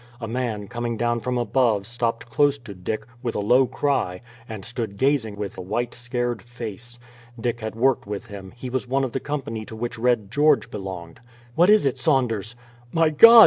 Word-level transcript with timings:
A 0.19 0.27
man 0.27 0.67
coming 0.67 0.97
down 0.97 1.19
from 1.19 1.37
above 1.37 1.85
stopped 1.85 2.27
close 2.27 2.57
to 2.57 2.73
Dick, 2.73 3.05
with 3.21 3.35
a 3.35 3.39
low 3.39 3.67
cry, 3.67 4.21
and 4.49 4.65
stood 4.65 4.97
gazing 4.97 5.35
with 5.35 5.55
a 5.59 5.61
white 5.61 5.93
scared 5.93 6.41
face. 6.41 6.97
Dick 7.39 7.59
had 7.59 7.75
worked 7.75 8.07
with 8.07 8.25
him; 8.25 8.51
he 8.55 8.67
was 8.71 8.87
one 8.87 9.03
of 9.03 9.11
the 9.11 9.19
company 9.19 9.63
to 9.65 9.75
which 9.75 9.99
Red 9.99 10.31
George 10.31 10.71
belonged. 10.71 11.19
"What 11.53 11.69
is 11.69 11.85
it, 11.85 11.99
Saunders?" 11.99 12.55
"My 12.91 13.11
God! 13.11 13.39